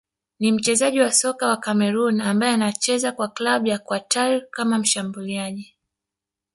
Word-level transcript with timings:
ni 0.39 0.51
mchezaji 0.51 0.99
wa 0.99 1.11
soka 1.11 1.47
wa 1.47 1.57
Kameruni 1.57 2.21
ambaye 2.21 2.53
anacheza 2.53 3.11
kwa 3.11 3.27
klabu 3.27 3.67
ya 3.67 3.79
Qatar 3.79 4.41
kama 4.51 4.77
mshambuliaji 4.77 5.75